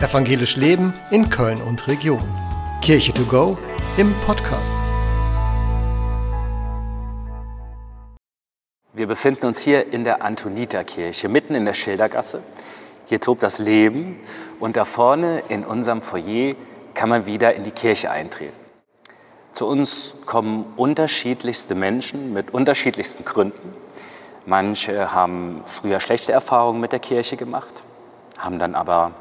Evangelisch 0.00 0.56
Leben 0.56 0.92
in 1.10 1.30
Köln 1.30 1.62
und 1.62 1.86
Region. 1.86 2.20
Kirche 2.82 3.12
to 3.12 3.22
go 3.24 3.56
im 3.96 4.12
Podcast. 4.26 4.74
Wir 8.92 9.06
befinden 9.06 9.46
uns 9.46 9.60
hier 9.60 9.92
in 9.92 10.02
der 10.02 10.22
Antoniterkirche, 10.22 11.28
mitten 11.28 11.54
in 11.54 11.64
der 11.64 11.74
Schildergasse. 11.74 12.42
Hier 13.06 13.20
tobt 13.20 13.42
das 13.44 13.58
Leben 13.58 14.18
und 14.58 14.76
da 14.76 14.84
vorne 14.84 15.42
in 15.48 15.64
unserem 15.64 16.02
Foyer 16.02 16.54
kann 16.94 17.08
man 17.08 17.26
wieder 17.26 17.54
in 17.54 17.62
die 17.62 17.70
Kirche 17.70 18.10
eintreten. 18.10 18.56
Zu 19.52 19.66
uns 19.66 20.16
kommen 20.26 20.66
unterschiedlichste 20.76 21.76
Menschen 21.76 22.32
mit 22.32 22.52
unterschiedlichsten 22.52 23.24
Gründen. 23.24 23.72
Manche 24.44 25.14
haben 25.14 25.62
früher 25.66 26.00
schlechte 26.00 26.32
Erfahrungen 26.32 26.80
mit 26.80 26.90
der 26.90 26.98
Kirche 26.98 27.36
gemacht, 27.36 27.84
haben 28.36 28.58
dann 28.58 28.74
aber 28.74 29.12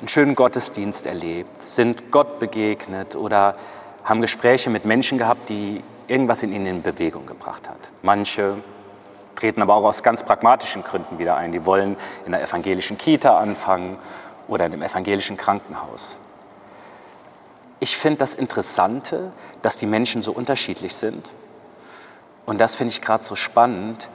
einen 0.00 0.08
schönen 0.08 0.34
Gottesdienst 0.34 1.06
erlebt, 1.06 1.62
sind 1.62 2.10
Gott 2.10 2.38
begegnet 2.38 3.16
oder 3.16 3.56
haben 4.02 4.20
Gespräche 4.20 4.70
mit 4.70 4.84
Menschen 4.84 5.18
gehabt, 5.18 5.48
die 5.48 5.84
irgendwas 6.08 6.42
in 6.42 6.52
ihnen 6.52 6.66
in 6.66 6.82
Bewegung 6.82 7.26
gebracht 7.26 7.68
hat. 7.68 7.78
Manche 8.02 8.56
treten 9.36 9.62
aber 9.62 9.74
auch 9.74 9.84
aus 9.84 10.02
ganz 10.02 10.22
pragmatischen 10.22 10.82
Gründen 10.82 11.18
wieder 11.18 11.36
ein. 11.36 11.52
Die 11.52 11.64
wollen 11.66 11.96
in 12.24 12.32
der 12.32 12.42
evangelischen 12.42 12.98
Kita 12.98 13.38
anfangen 13.38 13.98
oder 14.48 14.66
in 14.66 14.72
einem 14.72 14.82
evangelischen 14.82 15.36
Krankenhaus. 15.36 16.18
Ich 17.78 17.96
finde 17.96 18.18
das 18.18 18.34
Interessante, 18.34 19.32
dass 19.62 19.78
die 19.78 19.86
Menschen 19.86 20.22
so 20.22 20.32
unterschiedlich 20.32 20.94
sind. 20.94 21.26
Und 22.46 22.60
das 22.60 22.74
finde 22.74 22.92
ich 22.92 23.00
gerade 23.00 23.24
so 23.24 23.36
spannend, 23.36 24.08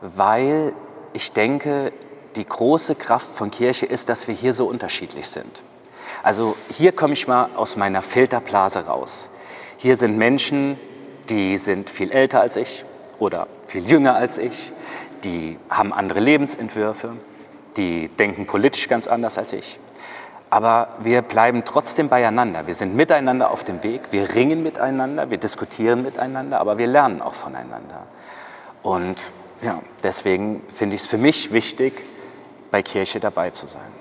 weil 0.00 0.72
ich 1.12 1.32
denke, 1.32 1.92
die 2.38 2.46
große 2.46 2.94
Kraft 2.94 3.26
von 3.26 3.50
Kirche 3.50 3.84
ist, 3.84 4.08
dass 4.08 4.28
wir 4.28 4.34
hier 4.34 4.54
so 4.54 4.66
unterschiedlich 4.66 5.28
sind. 5.28 5.60
Also 6.22 6.56
hier 6.72 6.92
komme 6.92 7.12
ich 7.12 7.28
mal 7.28 7.50
aus 7.56 7.76
meiner 7.76 8.00
Filterblase 8.00 8.86
raus. 8.86 9.28
Hier 9.76 9.96
sind 9.96 10.16
Menschen, 10.16 10.78
die 11.28 11.58
sind 11.58 11.90
viel 11.90 12.10
älter 12.10 12.40
als 12.40 12.56
ich 12.56 12.84
oder 13.18 13.46
viel 13.66 13.86
jünger 13.86 14.14
als 14.14 14.38
ich, 14.38 14.72
die 15.24 15.58
haben 15.68 15.92
andere 15.92 16.20
Lebensentwürfe, 16.20 17.16
die 17.76 18.08
denken 18.08 18.46
politisch 18.46 18.88
ganz 18.88 19.06
anders 19.06 19.36
als 19.36 19.52
ich. 19.52 19.78
Aber 20.50 20.88
wir 21.00 21.22
bleiben 21.22 21.64
trotzdem 21.64 22.08
beieinander. 22.08 22.66
Wir 22.66 22.74
sind 22.74 22.94
miteinander 22.96 23.50
auf 23.50 23.64
dem 23.64 23.82
Weg, 23.82 24.12
wir 24.12 24.34
ringen 24.34 24.62
miteinander, 24.62 25.28
wir 25.28 25.38
diskutieren 25.38 26.02
miteinander, 26.02 26.60
aber 26.60 26.78
wir 26.78 26.86
lernen 26.86 27.20
auch 27.20 27.34
voneinander. 27.34 28.06
Und 28.82 29.16
ja, 29.60 29.80
deswegen 30.02 30.62
finde 30.70 30.96
ich 30.96 31.02
es 31.02 31.06
für 31.06 31.18
mich 31.18 31.52
wichtig, 31.52 31.92
bei 32.70 32.82
Kirche 32.82 33.20
dabei 33.20 33.50
zu 33.50 33.66
sein. 33.66 33.92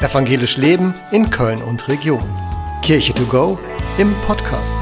Evangelisch 0.00 0.56
Leben 0.56 0.94
in 1.10 1.30
Köln 1.30 1.62
und 1.62 1.88
Region. 1.88 2.22
Kirche 2.82 3.12
to 3.12 3.24
go 3.24 3.58
im 3.98 4.14
Podcast. 4.26 4.76